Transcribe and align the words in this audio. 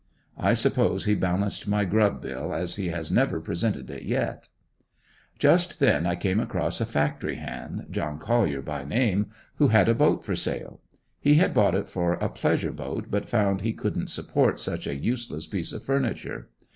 I 0.39 0.55
suppose 0.55 1.05
he 1.05 1.13
balanced 1.13 1.67
my 1.67 1.85
grub 1.85 2.23
bill 2.23 2.55
as 2.55 2.77
he 2.77 2.87
has 2.87 3.11
never 3.11 3.39
presented 3.39 3.91
it 3.91 4.01
yet. 4.01 4.47
Just 5.37 5.79
then 5.79 6.07
I 6.07 6.15
came 6.15 6.39
across 6.39 6.81
a 6.81 6.87
factory 6.87 7.35
hand, 7.35 7.85
John 7.91 8.17
Collier 8.17 8.63
by 8.63 8.83
name, 8.83 9.29
who 9.57 9.67
had 9.67 9.87
a 9.87 9.93
boat 9.93 10.25
for 10.25 10.35
sale. 10.35 10.81
He 11.19 11.35
had 11.35 11.53
bought 11.53 11.75
it 11.75 11.87
for 11.87 12.13
a 12.13 12.29
pleasure 12.29 12.71
boat 12.73 13.09
but 13.11 13.29
found 13.29 13.61
he 13.61 13.73
couldn't 13.73 14.09
support 14.09 14.57
such 14.59 14.87
a 14.87 14.95
useless 14.97 15.45
piece 15.45 15.71
of 15.71 15.83
furniture. 15.83 16.49